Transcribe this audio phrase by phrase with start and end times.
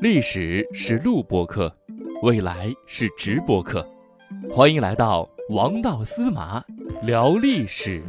[0.00, 1.74] 历史是录播课，
[2.22, 3.86] 未来是直播课，
[4.50, 6.64] 欢迎来到王道司马
[7.02, 8.02] 聊历史。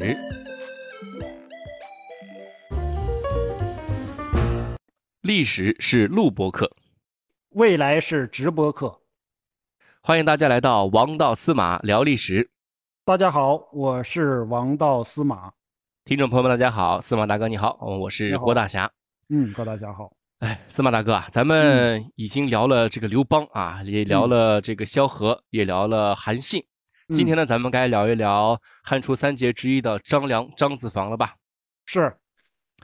[5.21, 6.71] 历史是录播课，
[7.49, 9.01] 未来是直播课。
[10.01, 12.49] 欢迎大家来到王道司马聊历史。
[13.03, 15.51] 大家好，我是王道司马。
[16.05, 18.91] 听众朋友们，大家好，司马大哥你好，我是郭大侠。
[19.33, 20.11] 嗯，高大家好。
[20.39, 26.61] 哎，司马大哥啊，咱们已经聊了这个刘邦啊，也聊了这个萧何，也聊了韩信。
[27.15, 31.35] 今天呢，咱们该聊一聊汉初三杰之一的张良、张子房了吧？
[31.85, 32.13] 是。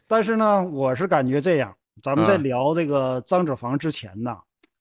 [0.07, 4.33] 但是呢，我是感觉这样，咱们在聊这个张子房之前呢，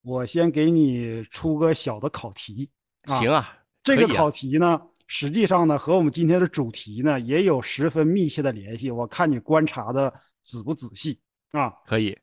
[0.02, 2.70] 我先给你出个小的考题。
[3.06, 3.58] 行啊。
[3.82, 8.92] 这个考题呢，实际上呢，和我们今天的主题呢，也有十分密切的联系。
[8.92, 11.18] 我看你观察的仔不仔细
[11.56, 11.72] 啊？
[11.86, 12.16] 可以。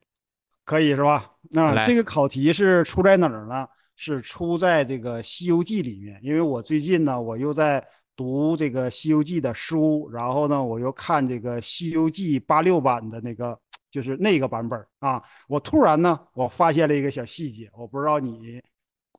[0.65, 1.31] 可以是吧？
[1.49, 3.67] 那这个考题是出在哪儿呢？
[3.95, 6.19] 是出在这个《西游记》里面。
[6.23, 7.85] 因为我最近呢，我又在
[8.15, 13.59] 读这个《西游记》的书，然后呢，我又看这个《西游记》八六版的那个，
[13.91, 15.21] 就是那个版本啊。
[15.47, 18.61] 我突然呢，我发现了一个小细节，我不知道你，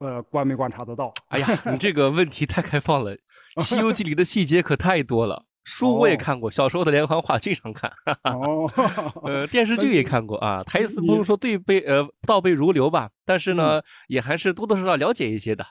[0.01, 1.13] 呃，观没观察得到？
[1.29, 3.15] 哎呀，你这个问题太开放了，
[3.63, 5.45] 《西游记》里的细节可太多了。
[5.65, 7.91] 书我也看过，小时候的连环画经常看。
[8.25, 8.71] 哦，
[9.25, 15.65] 呃，电视剧也看过啊，台词不是说对背呃倒背如流吧，但是呢，也还是多多少少了解一些的。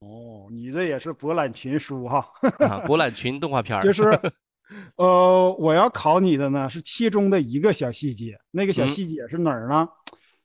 [0.00, 2.26] 哦，你这也是博览群书哈。
[2.60, 4.02] 啊，博览群动画片就 是，
[4.96, 9.86] 呃，我要考你的呢是其中的一个小细节，那个小细节是哪儿呢？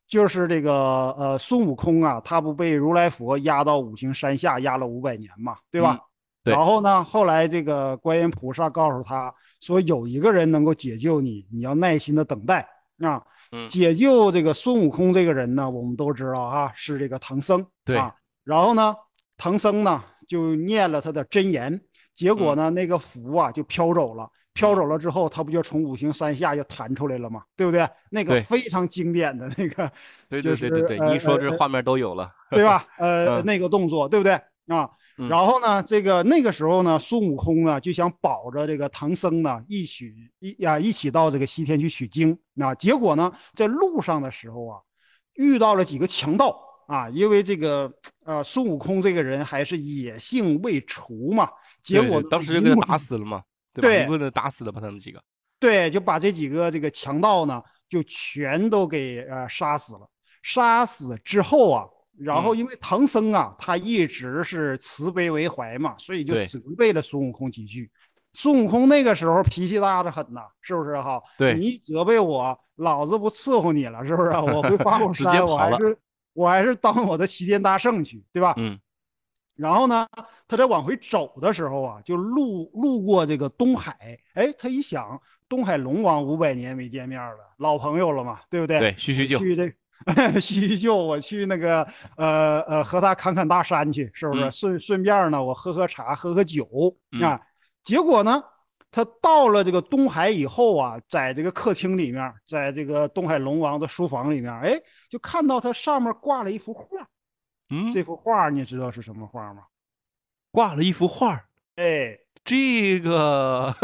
[0.07, 5.99] 就是这个呃孙悟空啊，他不被如来佛压到五行山下压了五百年嘛，对吧？
[6.45, 7.03] 然后呢？
[7.03, 12.67] 后来这个观音菩萨告诉他说，有一个人能够解救你，你要耐心的等待
[12.99, 13.21] 啊。
[13.67, 17.65] 解救这个孙悟空这个人呢，我们都知道哈，是这个唐僧。
[17.83, 17.99] 对。
[18.43, 18.95] 然后呢，
[19.37, 21.81] 唐僧呢就念了他的真言，
[22.13, 24.29] 结果呢，那个符啊就飘走了。
[24.53, 27.43] 飘走了之后，他不就从五行山下就弹出来了吗？
[27.57, 27.85] 对不对？
[28.09, 29.91] 那个非常经典的那个，
[30.29, 32.85] 对对对对对，你一说这画面都有了，对吧？
[32.97, 34.33] 呃，那个动作，对不对
[34.67, 34.89] 啊？
[35.17, 42.37] 然后呢，这个那个时候呢，孙悟空呢就想保着这个唐僧呢一起一啊一起到这个西天去取经。
[42.53, 44.77] 那结果呢，在路上的时候啊，
[45.35, 47.89] 遇到了几个强盗啊，因为这个
[48.25, 51.49] 呃孙悟空这个人还是野性未除嘛，
[51.81, 53.41] 结果当时就给他打死了嘛，
[53.73, 55.23] 对，一棍子打死了把他们几个，
[55.61, 60.01] 对，就把这几个这个强盗呢就全都给呃杀死了。
[60.43, 61.85] 杀死之后啊。
[62.17, 67.89] 然后，因为唐僧啊，他一直是慈悲为怀嘛，所以就责备了孙悟空几句。
[68.33, 71.21] 孙悟空那个时候脾气大的很呐，是不是哈？
[71.37, 74.29] 对，你责备我，老子不伺候你了，是不是？
[74.29, 75.97] 我回花 果山，我还是
[76.33, 78.53] 我还是当我的齐天大圣去，对吧？
[78.57, 78.79] 嗯。
[79.55, 80.05] 然后呢，
[80.47, 88.79] 他在往回走的时候啊，就路路过这个东海，哎，他一想，东海龙王五百年没见面了，老朋友了嘛，对不对？
[88.79, 89.39] 对，叙叙旧。
[89.39, 89.73] 去这。
[90.39, 94.51] 叙叙旧，我去那个呃呃和他侃侃大山去，是不是？
[94.51, 96.67] 顺顺便呢，我喝喝茶，喝喝酒
[97.21, 97.39] 啊。
[97.83, 98.43] 结果呢，
[98.91, 104.79] 他到了这个东海以后啊，在这个客厅里面，在这个东海龙王的书房里面，哎，
[105.09, 107.07] 就看到他上面挂了一幅画。
[107.69, 109.63] 嗯，这幅画你知道是什么画吗？
[110.51, 111.45] 挂了一幅画。
[111.75, 113.75] 哎， 这个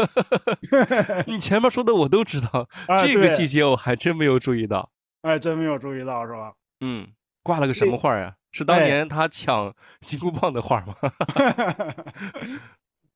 [1.26, 2.68] 你前面说的我都知道，
[2.98, 4.90] 这个细节我还真没有注意到。
[5.22, 6.52] 哎，真没有注意到是吧？
[6.80, 7.06] 嗯，
[7.42, 8.34] 挂了个什么画呀？
[8.50, 10.94] 是当年他抢金箍棒的画吗？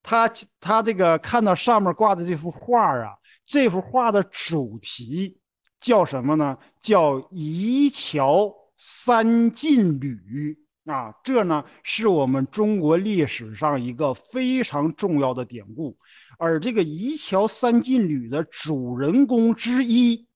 [0.02, 0.30] 他
[0.60, 5.36] 他这个看到上面挂的这幅画啊，这幅画的主题
[5.80, 6.56] 叫什么呢？
[6.80, 10.56] 叫“移桥三进旅”
[10.86, 15.98] 啊，这呢是我们中国历史上一个非常重要的典故，
[16.38, 20.28] 而这个“移桥三进旅”的主人公之一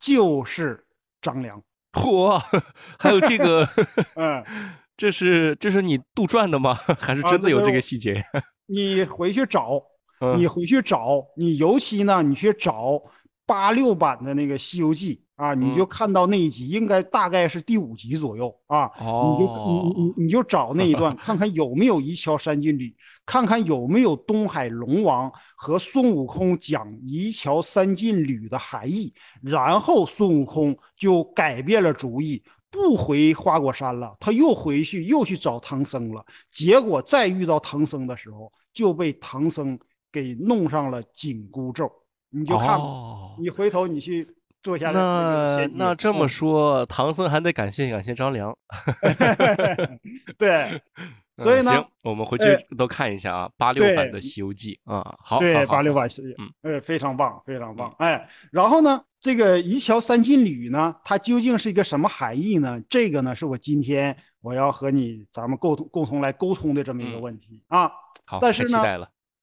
[0.00, 0.84] 就是。
[1.22, 2.38] 张良， 嚯，
[2.98, 3.66] 还有这个，
[4.16, 4.44] 嗯，
[4.96, 6.74] 这是这是你杜撰的吗？
[7.00, 8.22] 还是真的有这个细节？
[8.66, 9.80] 你回去找，
[10.36, 13.00] 你回去找，你尤其呢，你去找
[13.46, 15.14] 八六版的那个《西游记》。
[15.42, 18.84] 啊，你就看到那一集，应该大概是第五集左右啊。
[19.00, 22.94] 哦，你就你你你就找那一段， 看看有没有一桥三进旅，
[23.26, 29.12] 看看有没有东海龙王和孙悟空讲一桥三进旅的含义。
[29.42, 32.40] 然后孙悟空就改变了主意，
[32.70, 36.24] 不回花果山了，他又回去又去找唐僧了。
[36.52, 39.76] 结果再遇到唐僧的时候，就被唐僧
[40.12, 41.90] 给弄上了紧箍咒。
[42.30, 42.78] 你就看，
[43.40, 44.24] 你回头你去。
[44.62, 48.56] 做下那那这么说，唐僧还得感谢感谢张良。
[50.38, 50.80] 对，
[51.36, 52.44] 所以呢，行，我们回去
[52.76, 62.80] 都看一下啊，八六版的《西游记》啊，好，对，八六版西游记，嗯，哎，非常棒，非常棒，哎，然后呢，这个一桥三进旅呢，它究竟是一个什么含义呢？
[62.88, 67.90] 这个呢，是我今天我要和你咱们沟通共同来沟通的这么一个问题啊。
[68.24, 68.80] 好，但是呢，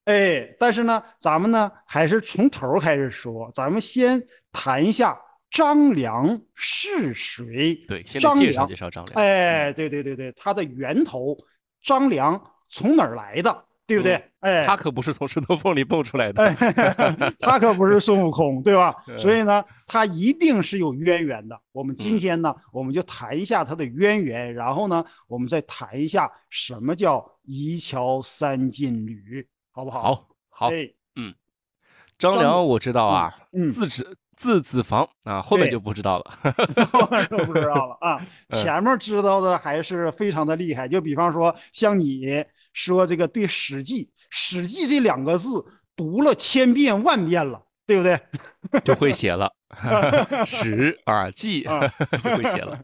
[0.05, 4.21] 哎，但是呢，咱们呢还是从头开始说，咱们先
[4.51, 5.19] 谈一下
[5.51, 7.75] 张良是谁。
[7.87, 9.23] 对，先介绍介绍张良。
[9.23, 11.37] 哎，对对对对，他的源头，
[11.81, 14.23] 张良从哪儿来的，对不对？
[14.39, 16.53] 哎，他可不是从石头缝里蹦出来的，
[17.39, 18.95] 他可不是孙悟空，对吧？
[19.17, 21.59] 所以呢，他一定是有渊源的。
[21.71, 29.47] 我们今天呢，我们就谈一下他的渊源，然后呢，我们再谈一下什么叫一桥三进旅。
[29.71, 30.01] 好不好？
[30.01, 30.69] 好，好，
[31.15, 31.33] 嗯，
[32.17, 33.33] 张良我知道啊，
[33.71, 38.19] 字子字子房啊， 后面就不知道了，后面就不知道了啊。
[38.53, 45.63] 前面知道的还是非常的厉害，就比方说像你说这个对《史记》，《史记》这两个字
[45.95, 48.17] 读了千遍万遍了，对不对？
[48.85, 49.51] 就会写了，
[50.47, 51.63] 史啊记
[52.23, 52.79] 就会写了。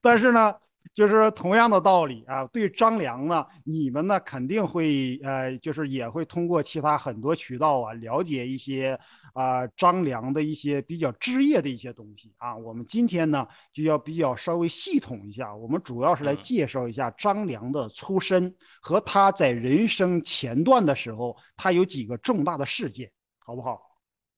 [0.00, 0.54] 但是呢。
[0.94, 8.98] 就是同样的道理啊，对张良呢，你们呢肯定会呃，就是也会通过其他很多渠道啊，了解一些
[9.32, 12.54] 啊张良的一些比较枝叶的一些东西啊。
[12.54, 23.80] 我们今天呢就要比较稍微系统一下，我们主要是来介绍一下张良的出身和他在人生前段的时候，他有几个重大的事件，好不好？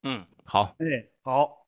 [0.05, 0.77] 嗯，好。
[0.79, 0.87] 哎，
[1.23, 1.65] 好。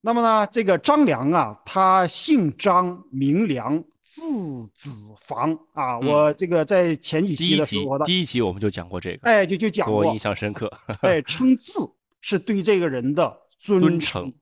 [0.00, 3.82] 那么呢，这个张良啊，他姓张，名良。
[4.10, 10.72] 字子房啊，我这个在前几期的时候，第一集我们就讲过这个，哎，就就讲过，我印象深刻。
[11.02, 11.74] 哎，称字
[12.22, 14.32] 是对这个人的尊称，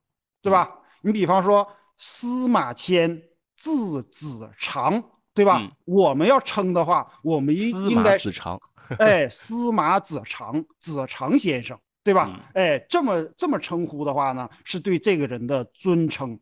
[0.40, 0.70] 对吧？
[1.02, 1.66] 你比方说
[1.98, 3.20] 司马迁
[3.56, 5.02] 字子长，
[5.34, 5.68] 对吧？
[5.84, 8.56] 我们要称的话，我们应应该子长，
[9.00, 12.40] 哎，司马子长，子长先生，对吧？
[12.54, 16.38] 哎，这么这么称呼的话呢，是对这个人的尊称。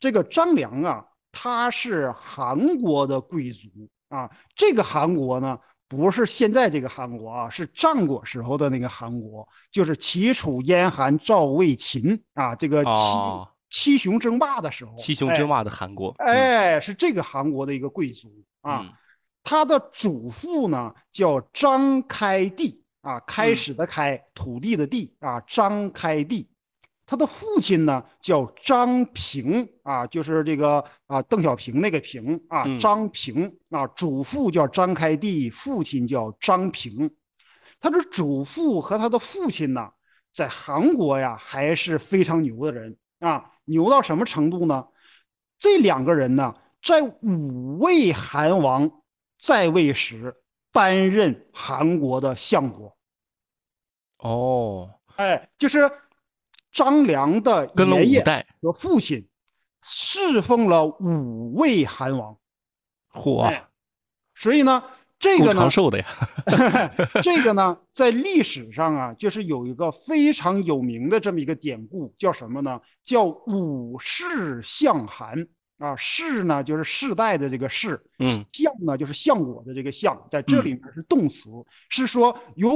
[0.00, 1.04] 这个张良啊。
[1.32, 3.68] 他是韩国的贵族
[4.10, 5.58] 啊，这个韩国呢，
[5.88, 12.92] 不是现在这个韩国啊，是战国时候的那个韩国，就是齐楚燕韩赵魏秦啊，这个七
[13.70, 18.28] 七雄争霸的时候，七雄争霸的韩国，哎，是这个韩国的一个贵族
[18.60, 18.92] 啊，
[19.42, 26.46] 他的祖父呢叫张开地啊，开始的开，土地的地啊，张开地。
[27.04, 37.14] 他的父亲呢叫张平啊，就是这个啊邓小平那个平啊，张平啊，祖父叫张开地，父亲叫张平。
[37.80, 39.90] 他的祖父和他的父亲呢，
[40.32, 44.86] 在韩国呀还是非常牛的人啊，牛到什么程度呢？
[45.58, 48.90] 这两个人呢，在五位韩王
[49.38, 50.34] 在位时
[50.70, 52.96] 担任韩国的相国。
[54.18, 55.90] 哦，哎，就是。
[56.72, 59.28] 张良的爷爷和父亲
[59.82, 62.36] 侍奉了五位韩王，
[63.12, 63.62] 嚯！
[64.34, 64.82] 所以呢，
[65.18, 66.06] 这个呢，长寿的呀。
[67.22, 72.80] 这个呢，在历史上啊，就是有一个非常有名的这么一个典故，叫什么呢？
[73.04, 75.46] 叫五世相韩
[75.78, 75.94] 啊。
[75.94, 77.96] 世呢，就是世代的这个世；
[78.52, 80.16] 相呢，就是相国的这个相。
[80.30, 81.50] 在这里面是动词，
[81.88, 82.74] 是说有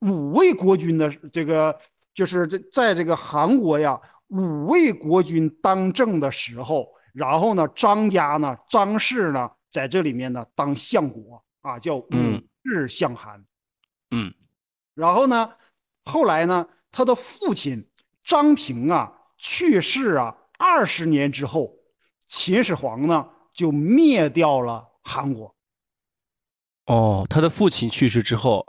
[0.00, 1.76] 五位国君的这个。
[2.14, 12.06] 就是这，在这个韩国呀，五位国君当政的时候，然后呢，张家呢，张氏呢，在这里面呢当相国啊，叫五
[12.64, 13.42] 世相韩。
[14.10, 14.32] 嗯，
[14.94, 15.52] 然后呢，
[16.04, 17.88] 后来呢，他的父亲
[18.22, 21.74] 张平啊去世啊，二十年之后，
[22.26, 25.54] 秦始皇呢就灭掉了韩国。
[26.86, 28.66] 哦，他的父亲去世之后，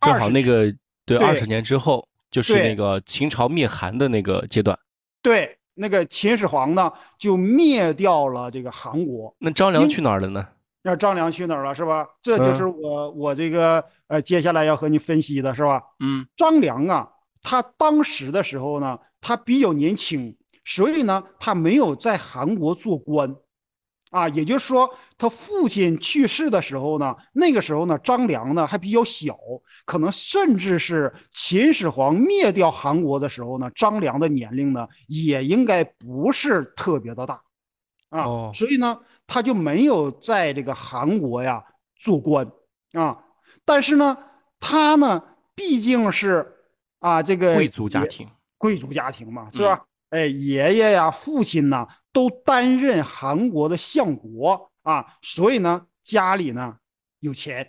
[0.00, 2.04] 正好那个对二十年之后。
[2.30, 4.78] 就是那个秦朝灭韩的那个阶段，
[5.22, 9.34] 对，那个秦始皇呢就灭掉了这个韩国。
[9.38, 10.46] 那张良去哪儿了呢？
[10.82, 12.06] 那张良去哪儿了是吧？
[12.22, 15.82] 这就是我我这个呃接下来要和你分析的是吧？
[15.98, 17.08] 嗯，张良啊，
[17.42, 23.34] 他当时的时候呢，他比较年轻，所以呢，他没有在韩国做官。
[24.10, 29.38] 啊，也就是说，他父亲去世的时候呢，那个时候呢，张良呢还比较小，
[29.84, 37.40] 可能甚至是秦始皇灭掉韩国的时候呢，张良的年龄呢也应该不是特别的大，
[38.08, 38.98] 啊，所以呢，
[39.28, 41.62] 他就没有在这个韩国呀
[41.94, 42.50] 做官
[42.92, 43.16] 啊。
[43.64, 44.18] 但是呢，
[44.58, 45.22] 他呢
[45.54, 46.52] 毕竟是
[46.98, 49.84] 啊这个贵族家庭，贵族家庭嘛，是吧？
[50.10, 56.76] 哎，爷爷呀、父亲呐，都担任韩国的相国啊，所以呢，家里呢
[57.20, 57.68] 有钱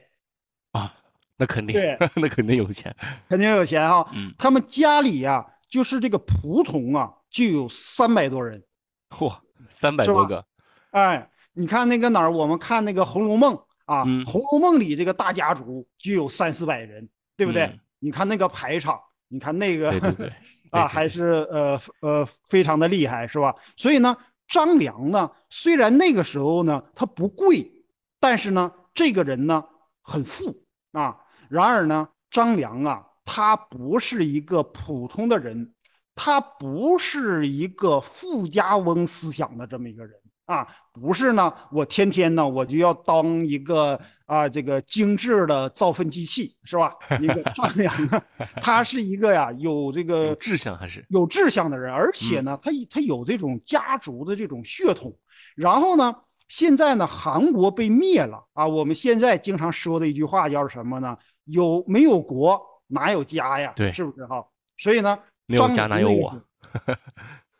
[0.72, 0.94] 啊，
[1.38, 2.96] 那肯定，对， 那肯定有钱，
[3.30, 4.10] 肯定有钱哈。
[4.14, 8.64] 嗯，他们家里呀，就是这个仆从啊，就有三百多人，
[9.10, 9.36] 嚯，
[9.70, 10.44] 三百多个，
[10.92, 13.54] 哎，你看那个哪儿，我们看那个《红楼梦》
[13.86, 17.08] 啊，《红楼梦》里这个大家族就有三四百人，
[17.38, 17.80] 对不对？
[18.00, 19.92] 你看那个排场，你看那个。
[19.92, 20.34] 对对对。
[20.72, 23.54] 啊，还是呃呃非常的厉害，是吧？
[23.76, 24.16] 所以呢，
[24.51, 27.72] 张良呢，虽然那个时候呢他不贵，
[28.20, 29.63] 但是呢，这个人呢
[30.01, 31.17] 很富啊。
[31.48, 35.74] 然而呢，张良啊，他不是一个普通的人，
[36.15, 40.21] 他不是一个富家翁思想的这么一个人。
[40.51, 46.93] 啊，不是呢，我天天呢，我就要当一个啊，这个精致的造粪机器，是吧？
[47.22, 48.22] 一个 张良呢，
[48.62, 55.17] 他是一个呀，有这个志向还是有志向的人，而且呢，他他有这种家族的这种血统。
[55.55, 56.13] 然后呢，
[56.50, 61.17] 现在呢，韩国被灭了啊，我们现在经常说的一句话叫什么呢？
[61.46, 63.72] 有没有国哪有家呀？
[63.74, 64.46] 对，是不是哈？
[64.77, 66.41] 所以呢，没有家哪有我？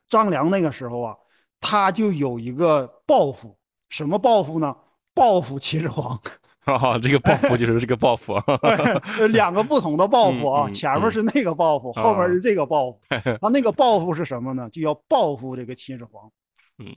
[0.10, 1.16] 张良那个时候啊。
[1.62, 3.56] 他就有一个抱负，
[3.88, 4.76] 什么抱负呢？
[5.14, 6.20] 报复秦始皇。
[6.66, 8.34] 啊，这个报复就是这个报复，
[9.30, 10.70] 两个不同的报复啊。
[10.72, 13.00] 前面是那个报复，后面是这个报复。
[13.40, 14.70] 他 那个报复是什么呢？
[14.70, 16.32] 就要报复这个秦始皇。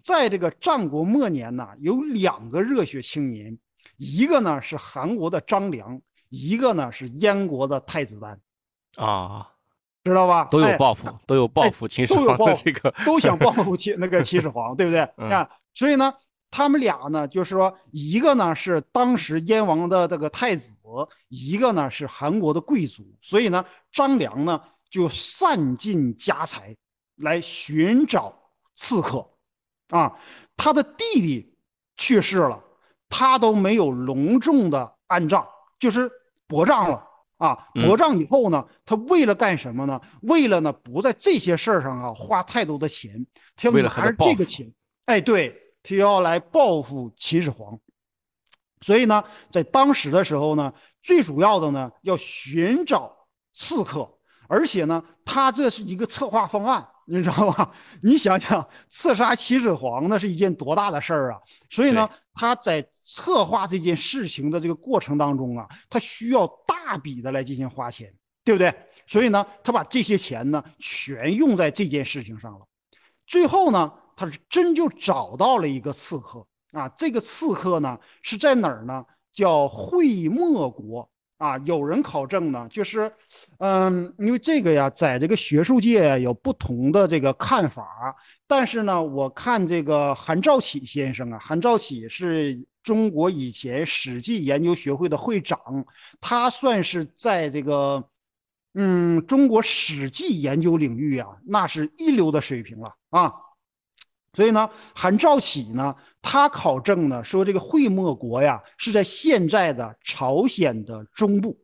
[0.02, 3.58] 在这个战国末年呢，有两个热血青年，
[3.96, 8.40] 一个呢是韩国的张良，一个呢是燕国的太子丹。
[8.96, 9.50] 啊。
[10.04, 10.44] 知道吧？
[10.50, 15.00] 都有报复，都有报复秦始皇的这个，都想报复秦那个秦始皇，对不对？
[15.30, 16.12] 啊，所以呢，
[16.50, 20.76] 他们俩呢，就是说，一个呢是当时燕王的这个太子，
[21.28, 26.76] 一个呢是韩国的贵族，所以呢，张良呢就散尽家财
[27.16, 28.34] 来寻找
[28.76, 29.26] 刺客，
[29.88, 30.14] 啊，
[30.56, 31.56] 他的弟弟
[31.96, 32.62] 去世了，
[33.08, 35.46] 他都没有隆重的安葬，
[35.78, 36.10] 就是
[36.46, 37.02] 薄葬了。
[37.44, 40.00] 啊，博葬以后呢，他为了干什么呢？
[40.22, 44.72] 为了呢，不在这些事儿上啊花太多的钱，他要拿着这个钱，
[45.04, 47.78] 哎，对，他要来报复秦始皇。
[48.80, 50.72] 所以呢，在当时的时候呢，
[51.02, 53.14] 最主要的呢，要寻找
[53.52, 54.10] 刺客，
[54.48, 56.86] 而且呢，他这是一个策划方案。
[57.06, 57.70] 你知道吧？
[58.02, 61.38] 你想想，刺杀秦始皇那是一件多大的事儿啊！
[61.68, 68.10] 所以呢，他在策划这件事情的这个过程当中啊，他需要大笔的来进行花钱，
[68.42, 68.74] 对不对？
[69.06, 72.66] 所以呢，他把这些钱呢全用在这件事情上了。
[73.26, 76.88] 最后呢，他是真就找到了一个刺客啊！
[76.96, 79.04] 这个刺客呢是在哪儿呢？
[79.30, 81.10] 叫会墨国。
[81.44, 83.12] 啊，有人考证呢，就是，
[83.58, 95.58] 嗯，因为这个呀，在这个学术界有不同的这个看法，但是呢，我看这个韩兆启先生啊，韩兆启是中国以前史记研究学会的会长，
[96.18, 98.02] 他算是在这个，
[98.72, 103.30] 嗯，中国史记研究领域啊，那是一流的水平了啊。
[104.34, 111.56] 所以呢，韩兆启呢，他考证呢说这个会墨国呀是在现在的朝鲜的中部，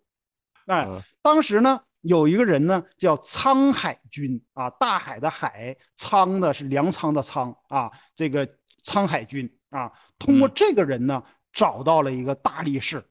[0.67, 0.87] 哎，
[1.21, 8.47] 当时呢有一个人呢叫沧海军啊，大海的海，沧呢是粮仓的仓啊，这个
[8.85, 11.23] 沧海军啊，通过这个人呢
[11.53, 13.05] 找到了一个大力士，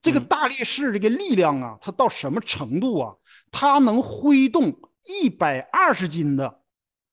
[0.00, 3.14] 这个大力士这个力量啊，他到什么程度啊？
[3.50, 6.62] 他能挥动一百二十斤的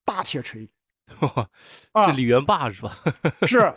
[0.05, 0.69] 大铁锤。
[2.05, 2.97] 这李元霸是吧？
[3.47, 3.73] 是，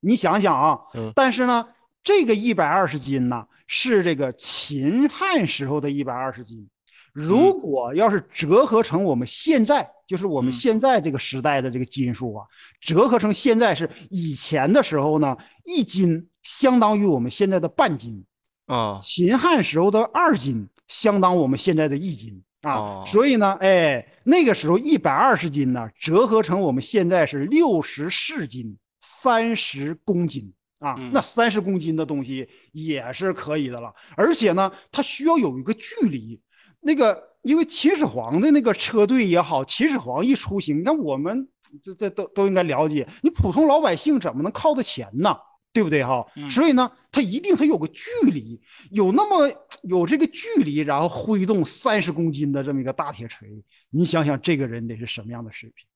[0.00, 0.78] 你想想啊，
[1.14, 1.66] 但是呢，
[2.02, 6.68] 这个一百二十斤呢，是这个秦汉时候的一百二十斤。
[7.12, 12.46] 如果要是折合成我们现在，就是我们现在这个时代的这个斤数啊，
[12.80, 18.22] 折合成现在是以前的时候呢，一斤相当于我们现在的半斤
[18.66, 18.98] 啊。
[18.98, 22.42] 秦汉时候的二斤相当我们现在的一斤。
[22.66, 30.96] 啊，所以呢，哎，那个时候一百二十斤呢，折合成我们现在是六十四斤，三十公斤啊。
[31.12, 33.94] 那三十公斤的东西也是可以的了。
[34.16, 36.40] 而且呢，它需要有一个距离。
[36.80, 41.48] 那个，因为秦始皇的那个车队也好，秦始皇一出行，那我们
[41.80, 43.06] 这这都都应该了解。
[43.22, 45.36] 你普通老百姓怎么能靠得前呢？
[45.76, 46.26] 对不对哈？
[46.48, 48.58] 所以呢，他一定他有个距离，
[48.90, 49.46] 有那么
[49.82, 53.46] 有这个距离，然后挥动三十公斤的这么一个大铁锤，
[53.90, 55.86] 你想想这个人得是什么样的水平？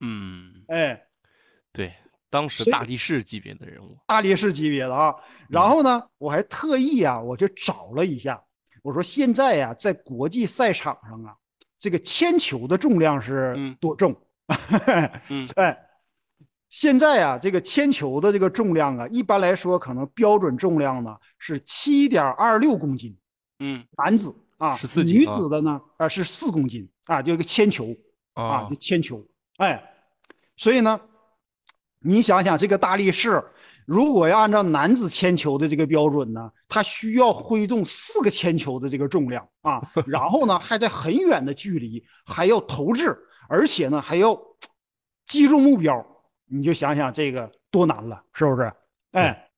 [0.00, 1.02] 嗯，哎，
[1.72, 1.94] 对，
[2.28, 5.14] 当时大力士级别的人物，大力士级别的啊。
[5.48, 8.38] 然后呢，我还特意啊，我就找了一下，
[8.82, 11.34] 我说现在呀，在国际赛场上啊，
[11.78, 14.14] 这个铅球的重量是多重？
[15.28, 15.78] 嗯， 哎，
[16.72, 23.14] 现在啊，这个铅球的这个重量啊，一般来说可能标准重量呢是七点二六公斤。
[23.58, 27.94] 嗯，男子啊，十四斤，女子的呢啊是四公斤啊，就一个铅球
[28.32, 29.22] 啊，就铅球。
[29.58, 29.84] 哎，
[30.56, 30.98] 所以呢，
[31.98, 33.44] 你想想这个大力士。
[33.84, 43.14] 如果要按照男子铅球的这个标准呢，他需要挥动四个铅球的这个重量啊，然后呢还在很远的距离还要投掷，
[43.46, 44.40] 而且呢还要
[45.26, 46.06] 击中目标，
[46.52, 48.72] 你就想想这个多难了，是不是？
[49.12, 49.50] 哎，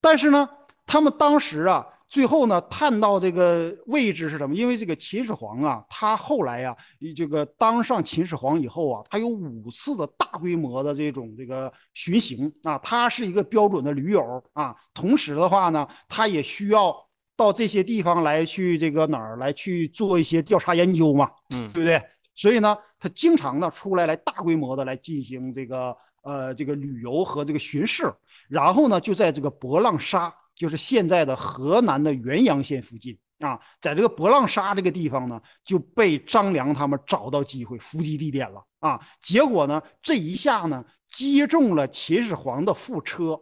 [0.00, 0.48] 但是呢，
[0.86, 1.86] 他们当时啊。
[2.06, 4.54] 最后呢，探到这个位置是什么？
[4.54, 6.76] 因为这个秦始皇啊，他后来呀，
[7.16, 14.22] 这个当上秦始皇以后啊，他有五次的大规模的这种这个巡行啊，他是一个标准的驴友
[14.52, 14.76] 啊。
[14.92, 16.94] 同时的话呢，他也需要
[17.36, 22.00] 到这些地方来去这个哪儿来去做一些调查研究嘛，嗯，对不对？
[22.36, 28.12] 所以呢，他经常呢出来来大规模的来进行这个呃这个旅游和这个巡视，
[28.48, 30.34] 然后呢就在这个博浪沙。
[30.56, 39.00] 就是现在的河南的原阳县附近啊，在这个博浪沙这个地方呢，就被张良他们找到机会伏击地点了啊。
[39.20, 43.36] 结果呢，这一下呢，击中了秦始皇的副车。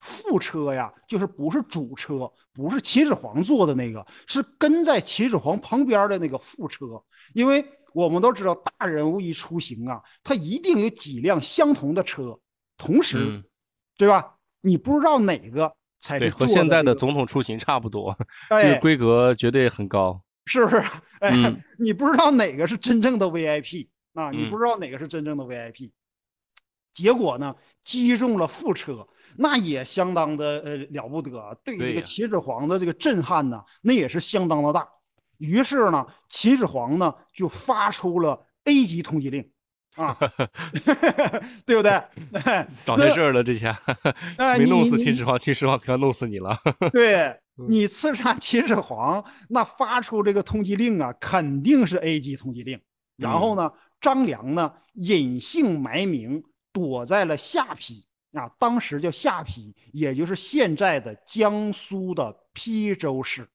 [0.00, 7.00] 副车呀，就是不是主车，不是秦始皇坐的那个，是跟在秦始皇旁边的那个副车。
[7.32, 7.64] 因为
[7.96, 12.38] 我们都知道，大人物一出行啊，他一定有几辆相同的车，
[12.76, 13.42] 同时，
[13.96, 14.36] 对吧？
[14.60, 16.18] 你不知道哪个才。
[16.18, 18.14] 对，和现在的总统出行差不多，
[18.60, 20.84] 这个规格绝对很高，是不是？
[21.20, 21.32] 哎，
[21.80, 24.30] 你不知道哪个是真正的 VIP 啊？
[24.30, 25.90] 你不知道哪个是真正的 VIP，
[26.92, 34.86] 结果呢，击中了副车，那也相当的呃了不得，对这个秦始皇的这个震撼呢，那也是相当的大。
[35.38, 39.50] 于是呢，秦始皇呢就发出了 A 级通缉令。
[39.96, 40.14] 啊，
[41.64, 42.02] 对不对？
[42.84, 43.80] 找对事儿了，这下
[44.58, 46.54] 没弄死秦始皇，秦始皇可要弄死你了。
[46.92, 47.34] 对
[47.66, 52.78] 你刺杀秦始皇，那发出这个通缉令啊，肯定是 A 级通缉令。
[53.16, 56.44] 然后呢，张良呢隐姓埋名，
[56.74, 63.48] 躲在了下邳啊，当时叫下邳，也就是现在的江苏的邳州市。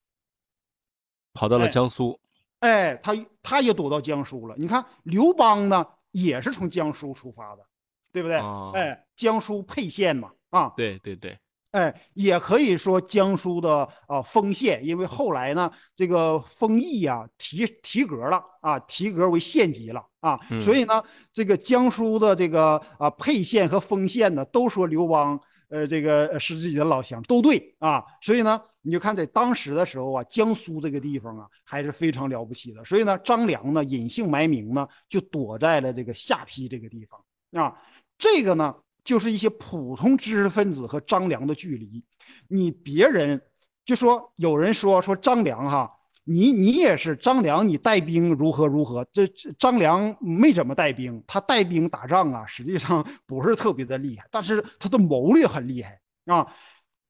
[1.34, 2.20] 跑到了江苏，
[2.60, 4.56] 哎，他他也躲到江苏了。
[4.58, 5.86] 你看刘邦呢？
[6.12, 7.63] 也是从江苏出发的，
[8.12, 8.38] 对不对？
[8.74, 11.39] 哎，江苏沛县嘛，啊，对对对，
[11.72, 25.39] 哎，也可以说江苏的啊丰县，因为后来呢，这个丰邑呀提提格了啊，提格为县级了啊，所以呢，这个江苏的这个啊沛县和丰县呢，都说刘邦。
[25.70, 32.84] 呃，这个是自己的老乡，都对啊，所以呢，你就看在当时的时候啊，江苏这个地方啊，还是非常了不起的。
[32.84, 37.76] 所以呢，张良呢隐姓埋名呢，就躲在了这个下邳这个地方啊。
[38.17, 42.04] 这个呢，就是一些普通知识分子和张良的距离。
[42.48, 43.41] 你别人
[43.86, 45.98] 就说有人说说张良哈。
[46.24, 49.04] 你你也是张良，你带兵如何如何？
[49.12, 49.26] 这
[49.58, 56.48] 张良没怎么带兵，他带兵打仗啊，实际上不是特别的厉害，但是他的谋略很厉害啊。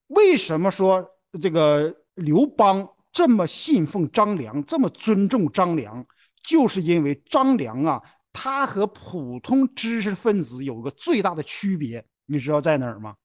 [0.08, 1.06] 为什么说
[1.39, 6.06] 这个刘邦这么信奉张良，这么尊重张良？
[6.44, 8.02] 就是因为张良啊，
[8.34, 13.15] 他和普通知识分子有个最大的区别，你知道在哪儿吗？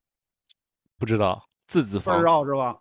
[0.97, 2.77] 不知道，字字方绕是吧？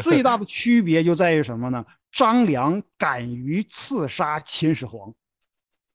[0.00, 1.84] 最大的区别就在于什么呢？
[2.10, 5.14] 张良敢于刺杀秦始皇，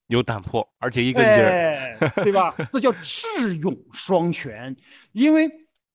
[0.08, 2.56] 有胆魄，而且一个劲儿，对吧？
[2.72, 4.76] 这叫智勇双全。
[5.12, 5.50] 因为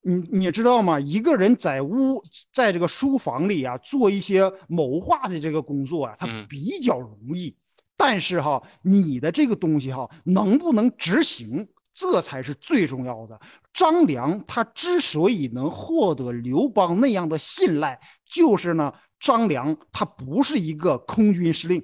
[0.06, 1.00] 你你知道吗？
[1.00, 7.56] 一个人在屋，在这个书房里啊，做一些谋划的这个工作啊，他比较容易。
[7.96, 13.40] 但是哈，你的这个东西哈，能不能执行，这才是最重要的。
[13.72, 18.92] 张良他之所以能获得刘邦那样的信赖，就是呢。
[19.18, 21.82] 张良他不是一个空军司令，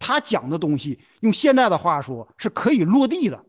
[0.00, 3.40] 他讲的东西用现在的话说是可以落地的，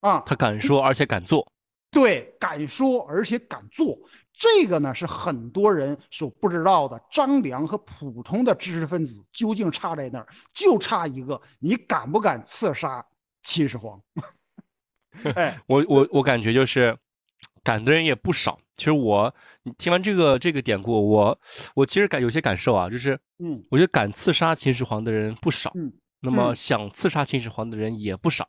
[0.00, 1.50] 啊，他敢说而且敢做，
[1.90, 3.98] 对，敢说而且敢做，
[4.32, 7.00] 这个呢是很多人所不知道的。
[7.10, 10.26] 张良和普通的知识分子究竟差在哪儿？
[10.52, 13.04] 就差一个，你敢不敢刺杀
[13.42, 14.00] 秦始皇？
[15.34, 16.96] 哎，我我我感觉就是
[17.64, 18.58] 敢的人也不少。
[18.76, 21.38] 其实我，你听完这个这个典故，我
[21.74, 28.48] 我其实感有些感受啊，就是，嗯，我觉得敢刺杀秦始皇的人不少，嗯，那么想刺杀秦始皇的人也不少，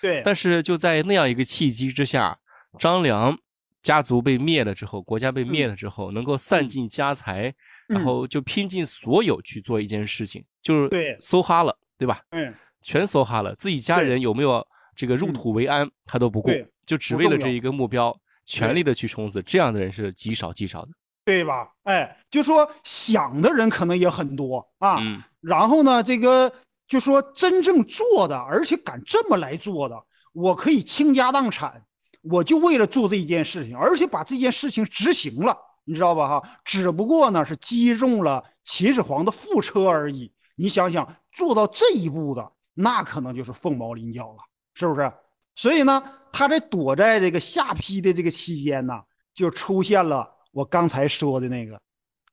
[0.00, 0.22] 对。
[0.24, 2.38] 但是就在那样一个契机之下，
[2.78, 3.36] 张良
[3.82, 7.54] 家族被灭了之后，国家被灭了之后，能够散尽家财，
[7.88, 12.20] 然后就拼尽所有去做一件事情，就是对，梭哈了，对吧？
[12.30, 12.54] 嗯。
[12.84, 16.50] 全梭哈了，自己家人有没有这个入土为安，他都不顾，
[16.84, 18.12] 就只为了这一个目标，
[18.44, 19.40] 全力的去冲刺。
[19.44, 20.88] 这样的人是极少极少的，
[21.24, 21.72] 对吧？
[21.84, 24.98] 哎，就说想的人可能也很多啊。
[25.40, 26.52] 然后呢，这个
[26.88, 31.84] 就说真正做的，而且敢这么来做的，我可以倾家荡产，
[32.22, 36.28] 我就为了做这一件事情，而且把这件事情执行了，你知道吧？
[36.28, 40.32] 哈，只不过呢是击中了秦始皇的副车而已。
[40.54, 42.52] 你想想，做到这一步的。
[42.74, 44.38] 那可能就是凤毛麟角了，
[44.74, 45.12] 是不是？
[45.54, 48.98] 所以呢，他在躲在这个下邳的这个期间呢，
[49.34, 51.78] 就出现了我刚才说的那个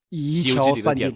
[0.07, 1.13] 一桥三进，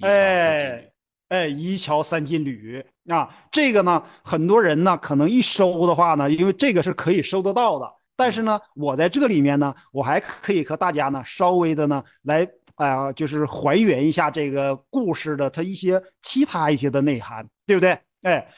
[0.00, 0.90] 哎
[1.28, 17.98] 哎，一桥三进旅啊，这个呢，很多人呢可能一收的话呢，因为这个是可以收得到的，但是呢，我在这里面呢，我还可以和大家呢稍微的呢来啊，就是还原一下这个故事的它一些其他一些的内涵，对不对？
[18.22, 18.48] 哎，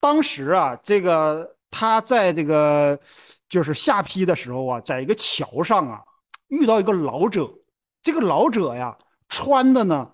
[0.00, 2.98] 当时啊，这个他在这个
[3.48, 6.02] 就是下邳的时候啊，在一个桥上啊，
[6.48, 7.50] 遇到一个老者。
[8.02, 8.98] 这个老者呀，
[9.30, 10.12] 穿的呢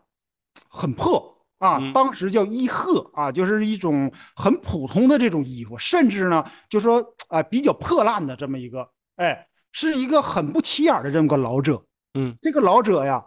[0.69, 1.30] 很破
[1.61, 11.85] 啊，当时叫衣褐啊，就是一种很普通的这种衣服，甚至呢，就说啊比较破烂的这么一个，哎，是一个很不起眼的这么个老者。
[12.15, 13.25] 嗯，这个老者呀，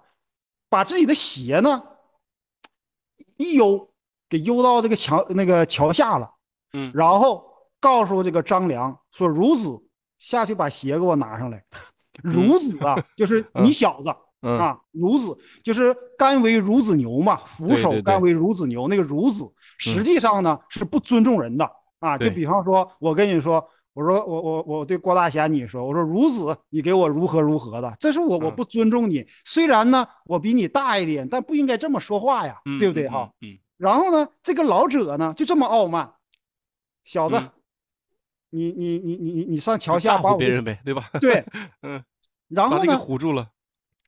[0.70, 1.82] 把自己的鞋呢
[3.38, 3.90] 一悠。
[4.30, 6.28] 给悠到这个桥那个桥下了，
[6.72, 7.46] 嗯，然后
[7.80, 9.80] 告诉这个张良说：“孺子
[10.18, 11.64] 下去把鞋给我拿上来。”
[12.26, 14.10] 孺子啊，就是你小子
[14.44, 18.88] 啊，孺子就是甘为孺子牛嘛，俯首甘为孺子牛。
[18.90, 22.18] 那个孺子实际上呢是不尊重人的啊。
[22.18, 29.26] 就比方说，我跟你说，我说我我我对郭大侠你说，我说孺子，你给我如何如何的，这是我我不尊重你。
[29.46, 33.32] 虽然呢我比你大一点，但不应该这么说话呀，对不对哈？
[33.42, 33.58] 嗯。
[33.78, 36.14] 然后呢，这个老者呢就这么傲慢，
[37.06, 37.42] 小子，
[38.50, 41.10] 你你你你你你上桥下把别人呗，对吧？
[41.20, 41.46] 对，
[41.82, 42.04] 嗯。
[42.50, 43.48] 然后呢，唬住了。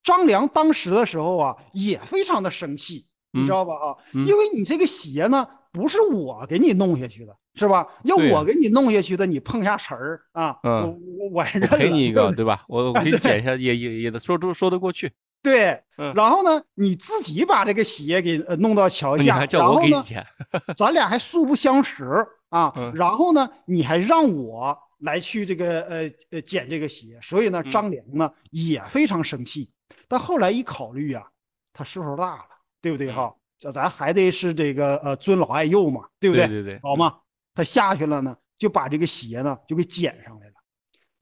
[0.05, 3.73] 张良当时的时候啊，也非常的生气，你知道吧？
[3.75, 7.87] 哈，因为你这个鞋呢，不是我给你弄下去的，是吧？
[8.03, 12.63] 要我给你弄下去的，你碰下尘儿啊，我我我认赔你一个， 对吧？
[12.69, 15.11] 我我给你捡一下，也也也说说说得过去。
[15.41, 15.79] 对，
[16.15, 20.03] 然后呢，你自己把这个鞋给弄到桥下，然后呢，
[20.77, 22.03] 咱俩还素不相识
[22.49, 22.71] 啊。
[22.93, 29.69] 然后呢，你还让我来去这个呃呃捡这个鞋，所以呢，张良呢也非常生气。
[30.07, 31.27] 但后来一考虑呀，
[31.73, 32.47] 他岁数大了，
[32.81, 33.33] 对不对哈？
[33.57, 36.47] 这咱还得是这个呃尊老爱幼嘛，对不对？
[36.47, 37.19] 对对，好嘛，
[37.53, 40.53] 他下去了呢，就把这个鞋呢就给捡上来了。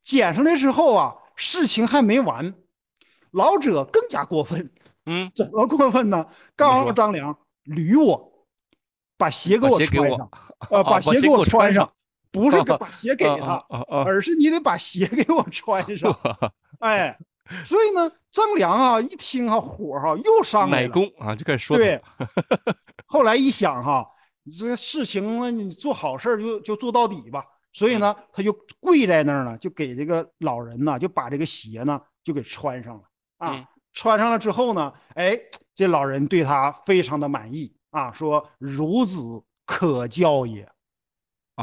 [0.02, 2.54] 捡上来之后啊，事情还没完。
[3.32, 4.72] 老者更加过分，
[5.06, 6.28] 嗯，怎么过分呢？
[6.56, 8.46] 告诉张良，捋我，
[9.18, 10.30] 把鞋给我穿上，
[10.70, 11.92] 呃，把鞋给我穿上，
[12.32, 13.56] 不是 把鞋给他，
[14.06, 16.16] 而是你得把鞋给我穿上。
[16.80, 17.18] 哎，
[17.66, 21.78] 所以呢，张良啊，一听哈火哈又上来了，奶功啊就开始说。
[21.78, 22.02] 对，
[23.06, 24.08] 后来一想哈，
[24.44, 27.46] 你这事情呢你做好事就就做到底吧。
[27.74, 33.04] 所以呢，他就跪在那儿呢，就给这个老人呢，就把这个鞋呢就给穿上了。
[33.40, 35.38] 啊，穿上了之后呢，哎，
[35.74, 40.72] 这老人对他非常的满意啊，说“孺子可教也”，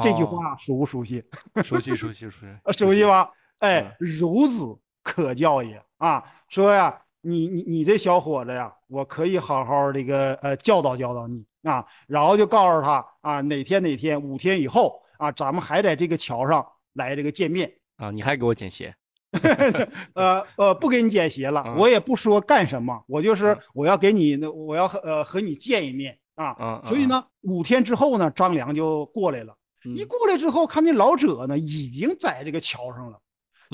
[0.03, 1.25] 这句话熟不熟悉？
[1.63, 3.31] 熟悉，熟悉，熟悉， 熟悉吧？
[3.59, 18.95] 哎，“孺子可教也”啊，说呀，你你你这小伙子呀，我可以好好这个呃教导教导你啊，然后就告诉他啊，哪天哪天五天以后啊，咱们还在这个桥上来这个见面啊，你还给我捡鞋。
[20.15, 26.83] 呃呃，不给你捡鞋了，我也不说干什么，我就是我要给你，我要和呃和你见一面啊。
[26.85, 29.55] 所以呢，五天之后呢，张良就过来了。
[29.95, 33.21] 一过来之后，看见老者呢已经在这个桥上了，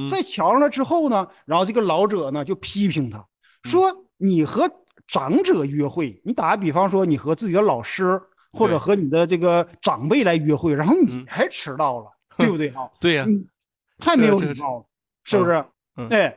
[0.09, 3.25] 在桥上了之后呢，然后这个老者呢就批评他
[3.63, 4.71] 说：“你和
[5.09, 8.21] 长者约会，你打个比方说，你和自己的老师
[8.53, 12.07] 或者和你的这个长辈来约会，然后你还迟到了，
[12.37, 12.89] 对不对啊？
[13.01, 13.47] 对呀，你
[13.99, 14.85] 太没有礼貌了。”
[15.25, 15.65] 是不是？
[16.09, 16.33] 对，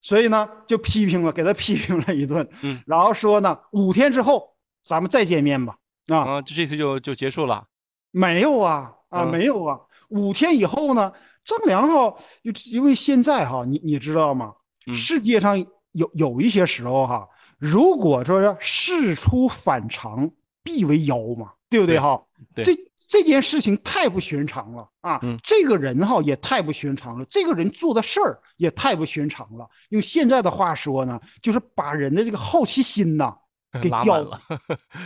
[0.00, 2.48] 所以呢，就批评了，给他批评了一顿。
[2.62, 5.76] 嗯，然后说呢，五天之后咱们再见面吧。
[6.06, 7.66] 啊，就这次就就结束了？
[8.10, 9.78] 没有啊，啊，没有啊。
[10.08, 11.12] 五天以后呢，
[11.46, 14.52] 张良哈，因因为现在哈，你你知道吗？
[14.94, 15.58] 世界上
[15.92, 17.26] 有有一些时候哈，
[17.58, 20.30] 如果说是事出反常，
[20.62, 22.20] 必为妖嘛，对不对哈？
[22.56, 22.76] 这
[23.08, 25.20] 这件事情太不寻常了啊！
[25.42, 29.66] 这个人哈也太不寻常了，这个人做的事儿也太不寻常了。
[29.90, 33.34] 用现在的话说呢，就是把人的这个好奇心呐
[33.80, 34.40] 给吊了，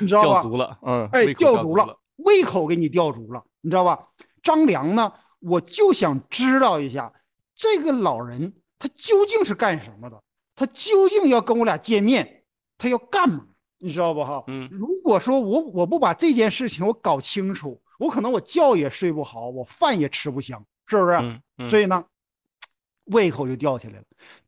[0.00, 0.40] 你知道吧？
[0.40, 1.96] 吊足了，嗯，哎，吊足了。
[2.24, 3.98] 胃口给你吊足了，你知道吧？
[4.42, 7.12] 张良呢，我就想知道一下
[7.54, 10.22] 这个老人他究竟是干什么的，
[10.54, 12.44] 他究竟要跟我俩见面，
[12.78, 13.46] 他要干嘛？
[13.78, 14.44] 你知道不哈？
[14.46, 21.68] 嗯，如果说我我不把这件事情我搞清楚，我可能我觉也睡不好，我饭也吃不香，是不是？
[21.68, 22.04] 所以呢，
[23.04, 24.04] 胃口就吊起来了。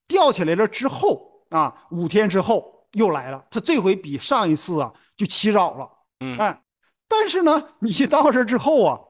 [0.06, 3.42] 吊起来了之后啊，五天之后又来了。
[3.50, 5.90] 他这回比上一次啊就起早了。
[6.20, 6.62] 嗯，哎，
[7.08, 9.00] 但是呢，你到这之后啊，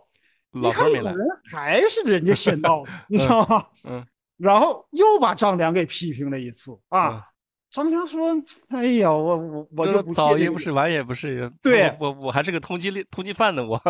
[0.53, 1.17] 老看有人
[1.51, 3.67] 还是人家先到的， 你知道吗？
[3.85, 4.05] 嗯，
[4.37, 7.25] 然后又把张良给批评了一次啊。
[7.71, 8.21] 张良说
[8.69, 11.51] ：“哎呀，我我我就早也不是，晚也不是。
[11.62, 13.81] 对，我我还是个通缉通缉犯呢， 我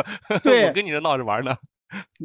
[0.42, 1.56] 对我跟你这闹着玩呢。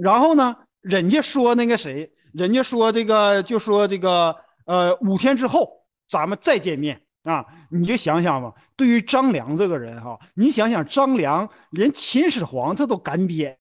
[0.02, 4.36] 然后呢，人家说那个谁，人家说这个就说这个。”
[4.68, 7.46] 呃，五天之后咱们再见面啊！
[7.70, 13.58] 你就想想吧，对于张良这个人哈，你想想张良连秦始皇他都敢贬，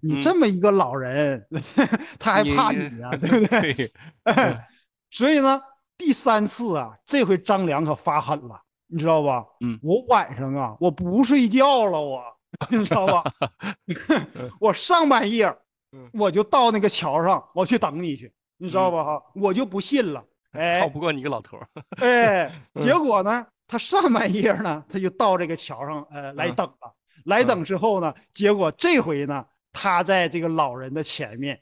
[0.00, 1.46] 你这么一个老人，
[2.18, 3.10] 他还怕你啊？
[3.16, 3.92] 对不对？
[5.12, 5.60] 所以呢，
[5.96, 9.44] 第三次啊，这回张良可发狠了，你知道吧？
[9.60, 12.20] 嗯，我晚上啊，我不睡觉了，我
[12.68, 13.22] 你知道吧？
[14.58, 15.56] 我上半夜
[16.12, 19.04] 我就到那个桥上，我去等你去，你知道吧？
[19.04, 20.24] 哈，我就不信了。
[20.54, 21.68] 哎，靠不过你个老头儿。
[22.00, 26.94] 哎，结果呢，他上半夜呢， 他就到这个桥上，呃，来等了。
[27.26, 31.60] 来等之后呢，结果这回呢，他在这个老人的前面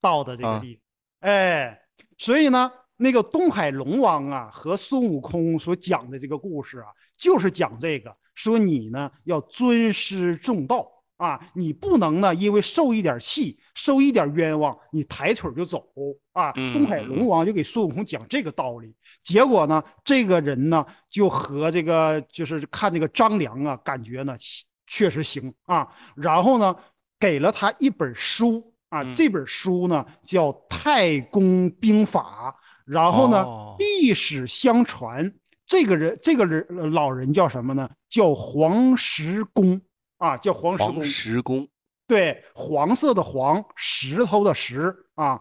[0.00, 1.30] 到的这个地方。
[1.30, 1.80] 哎，
[2.16, 10.90] 所以呢，那个东海龙王啊和孙悟空所讲的这个故事啊，就是讲这个，说你呢要尊师重道。
[11.20, 15.84] 啊，你不能呢，因为受一点气，受一点冤枉，你抬腿就走
[16.32, 16.50] 啊！
[16.72, 18.90] 东海龙王就给孙悟空讲这个道理，
[19.22, 24.34] 结果呢，这个人呢就和这个就是看这个张良啊，感觉呢
[24.86, 26.74] 确实行啊，然后呢
[27.18, 32.56] 给了他一本书啊，这本书呢叫《太公兵法》，
[32.90, 33.44] 然后呢
[33.78, 35.30] 历史相传，
[35.66, 37.90] 这个人这个人老人叫什么呢？
[38.08, 39.78] 叫黄石公。
[40.20, 41.68] 啊，叫黄石公，石公，
[42.06, 45.40] 对，黄色的黄，石头的石啊，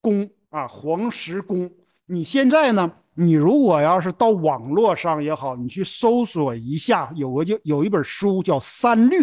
[0.00, 1.70] 公啊，黄石公。
[2.06, 2.92] 你现在呢？
[3.14, 9.20] 你如果要是到网络上也好，你去搜索一下，有个就有一本书叫《三略》，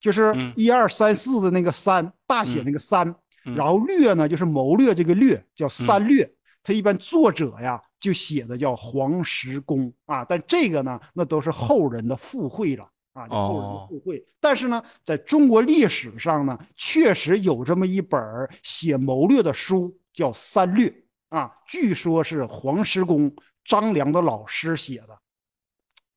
[0.00, 6.24] 就是一二三四的那个三大写那个三，然后略呢就是谋略这个略，叫《三略》。
[6.62, 12.88] 它一般作者呀就写的叫黄石公啊，但这个呢，那都是后人的附会了。
[13.22, 14.24] 啊，后人互惠。
[14.40, 18.20] 但是呢，在中国历史上呢，确实有这么一本
[18.62, 20.88] 写谋略的书，叫《三略》
[21.36, 21.52] 啊。
[21.66, 25.18] 据说是黄石公张良的老师写的。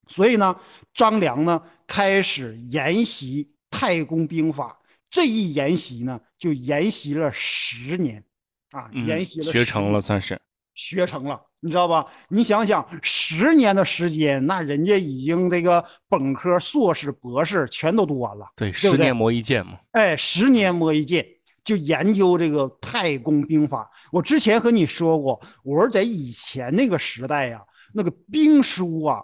[0.08, 0.60] 所以呢，
[0.94, 4.78] 张良呢开始研习太公兵法，
[5.10, 8.24] 这一研习呢就研习了十年，
[8.72, 10.40] 啊，研习了学成了，算是
[10.74, 11.42] 学成了。
[11.64, 12.04] 你知道吧？
[12.28, 18.48] 你想想，十年的时间，那人家已经这个本科、硕士、博士全都读完了。
[18.56, 19.74] 对，十年磨一剑嘛。
[19.92, 21.24] 哎，十年磨一剑，
[21.64, 23.88] 就研究这个太公兵法。
[24.12, 27.62] 我之前和你说过，我说在以前那个时代呀，
[27.94, 29.22] 那个兵书啊、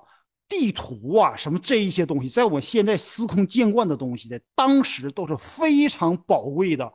[0.47, 6.93] 地图啊，什么这一些东西，在我现在司空见惯的东西，在当时都是非常宝贵的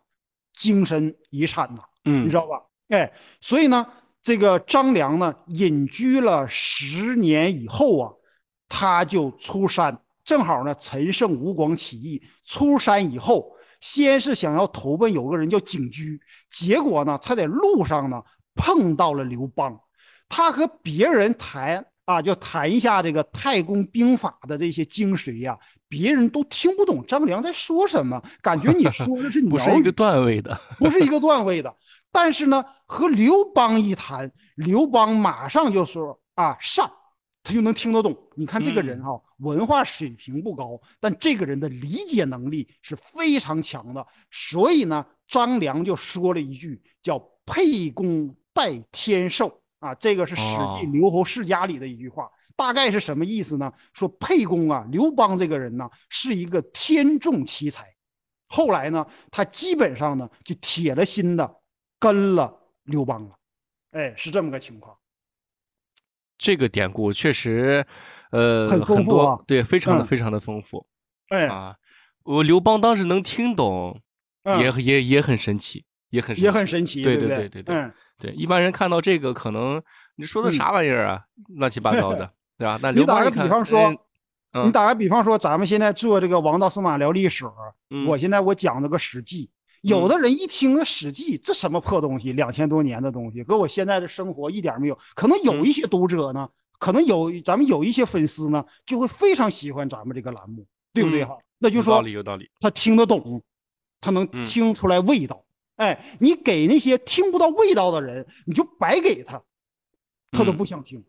[0.57, 1.83] 精神遗产呐。
[2.05, 2.63] 嗯，你知道吧？
[2.91, 3.85] 哎，所以呢。
[4.23, 8.13] 这个张良呢，隐居了十年以后啊，
[8.69, 18.23] 他就出山，正好呢，陈胜吴广起义，出山以后，先是想要投奔有个人叫景驹，结果呢，他在路上呢
[18.55, 19.77] 碰到了刘邦，
[20.29, 25.59] 他和别人谈啊，就谈一下这个太公兵法的这些精髓呀，
[25.93, 31.77] 别人都听不懂张良在说什么，感觉你 说的是不是一个段位的，不是一个段位的。
[32.11, 36.91] 但是呢，和刘邦一谈，刘邦马上就说啊上，
[37.43, 38.17] 他就能听得懂。
[38.37, 44.07] 你看这个人哈，文化水平不高，但这个人的理解能力是非常强的。
[44.31, 53.73] 所以呢，张良就说了一句叫“沛公待天寿”啊，这个是《史记·刘侯世家》里的一句话，大概是什么意思呢？
[53.93, 57.87] 说沛公啊，刘邦这个人呢，是一个天纵奇才。
[58.49, 61.59] 后来呢，他基本上呢就铁了心的。
[62.03, 63.39] 跟了刘邦了，
[63.93, 64.99] 哎，是这么个情况。
[66.37, 67.87] 这个典故确实，
[68.33, 70.85] 呃，很丰富啊，对，非常的非常的丰富。
[71.29, 71.47] 哎。
[71.47, 71.77] 啊，
[72.25, 74.03] 我刘邦当时能听懂，
[74.59, 77.49] 也也也很神奇，也很也很神奇，对对对？
[77.49, 79.81] 对对，对一般人看到这个，可能
[80.17, 81.23] 你说的啥玩意儿啊，
[81.55, 82.79] 乱七八糟的，对吧？
[82.83, 83.91] 那你打个比方说，
[84.65, 87.45] 你打个比方说，咱们现在做这个王道司马聊历史，
[88.07, 89.47] 我现在我讲这个《史记》，
[89.83, 94.99] 有的人一听《史记》，这什么破东西，两千多年的东西，跟我现在的生活一点没有。
[95.15, 101.37] 可能有一些读者呢，可能有咱们有一些粉丝呢，就会非常喜欢咱们这个栏目，对不对哈？
[101.59, 103.43] 那就说有道理，有道理，他听得懂，
[104.01, 105.45] 他能听出来味道。
[105.77, 109.43] 哎，你给那些听不到味道的人，你就白给他，
[110.31, 111.03] 他都不想听。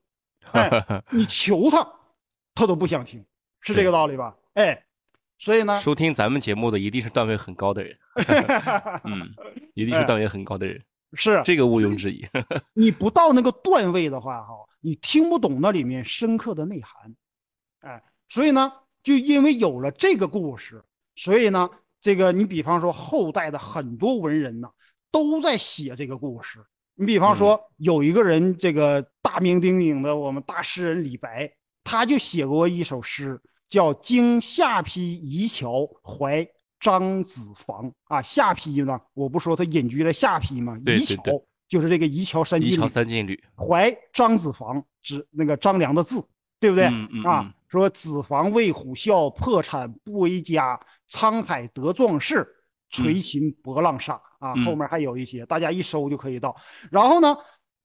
[0.54, 1.88] 哎，你求他，
[2.56, 3.24] 他都不想听，
[3.62, 4.36] 是这个道理吧？
[4.54, 4.86] 哎，
[5.38, 7.98] 所以呢，收听咱们节目的一定是段位很高的人，
[9.06, 9.30] 嗯，
[9.74, 10.82] 一定是段位很高的人，
[11.14, 12.26] 是这个毋庸置疑。
[12.74, 17.16] 你不到那个段位的话，哈，你听不懂那里面深刻的内涵。
[17.82, 18.72] 哎，所以呢，
[19.04, 20.84] 就因为有了这个故事，
[21.16, 21.70] 所以呢。
[22.04, 24.70] 这个，你比方说后代的很多文人呢，
[25.10, 26.60] 都在写这个故事。
[26.96, 31.52] 你比方说有一个人，这个大名鼎鼎的我们大诗人李白，
[31.84, 36.48] 他就写过一首诗，叫《经下邳夷桥怀
[36.80, 38.22] 张子房》啊。
[38.22, 40.78] 下邳呢，我不说他隐居在下邳吗？
[40.86, 41.24] 夷桥
[41.68, 42.74] 就是这个夷桥三晋。
[42.74, 43.44] 夷桥三晋吕。
[43.56, 46.24] 怀张子房指那个张良的字，
[46.60, 46.86] 对不对？
[47.26, 50.80] 啊，说子房为虎啸，破产不为家。
[51.10, 52.48] 沧海得壮士，
[52.90, 54.54] 垂琴博浪沙啊！
[54.66, 56.54] 后面还有一些，大家一搜就可以到。
[56.92, 57.38] 然后呢，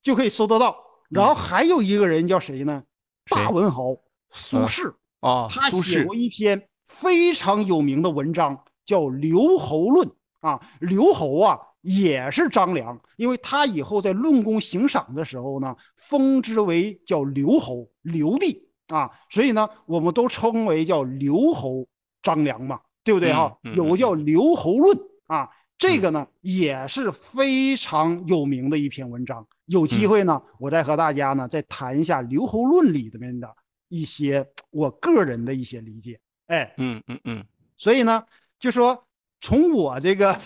[0.03, 0.77] 就可以搜得到。
[1.09, 2.83] 然后还有一个人叫谁呢？
[3.31, 3.94] 大文豪
[4.33, 10.09] 苏轼啊，他写过一篇非常有名的文章，叫《留侯论》
[10.40, 10.61] 啊。
[10.81, 19.09] 留侯啊，也是张良，因为他以后在论功行赏的时候呢，封之为叫留侯，留帝啊。
[19.31, 21.87] 所以呢，我们都称为叫留侯
[22.21, 22.81] 张良嘛。
[23.05, 23.57] 对不对哈？
[23.75, 24.94] 有个叫《留侯论》
[25.29, 29.46] 啊，这个呢也是非常有名的一篇文章。
[29.66, 33.48] 有机会呢，我再和大家呢再谈一下《留侯论》里面的
[33.88, 36.18] 一些我个人的一些理解。
[36.48, 37.46] 哎，嗯嗯嗯。
[37.76, 38.24] 所以呢，
[38.58, 39.06] 就说
[39.40, 40.36] 从我这个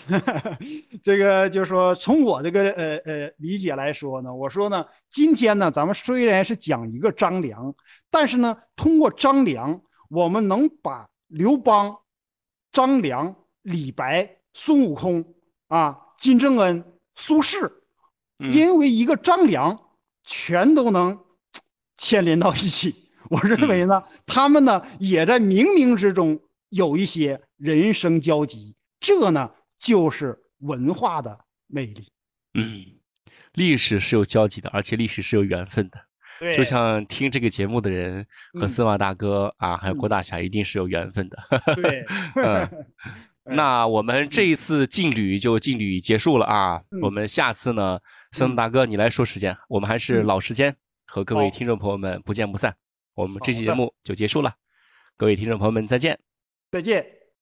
[1.01, 7.73] 这个，就是说从我这个呃呃理解来说呢，我说呢，今天呢，咱们虽然是讲一个张良，
[8.11, 11.97] 但是呢，通过张良，我们能把刘邦。
[12.71, 15.33] 张良、李白、孙悟空
[15.67, 16.83] 啊，金正恩、
[17.15, 17.71] 苏轼，
[18.37, 19.79] 因为一个张良，
[20.23, 21.19] 全都能
[21.97, 23.11] 牵连到一起。
[23.29, 26.39] 我认为呢，他们呢也在冥冥之中
[26.69, 32.11] 有一些人生交集，这呢就是文化的魅力。
[32.53, 32.85] 嗯，
[33.53, 35.97] 历史是有交集的，而且历史是有缘分的。
[36.39, 38.25] 对，就像听这个节目的人
[38.59, 41.37] 和司马大哥啊，还有郭大侠，一定是有缘分的。
[41.75, 42.85] 对， 嗯，
[43.45, 46.81] 那我们这一次劲旅就劲旅结束了啊。
[47.01, 47.99] 我们下次呢，
[48.31, 50.75] 森森大哥你来说时间，我们还是老时间，
[51.05, 52.75] 和各位听众朋友们不见不散。
[53.15, 54.53] 我们这期节目就结束了，
[55.17, 56.19] 各位听众朋友们再见，
[56.71, 57.22] 再见。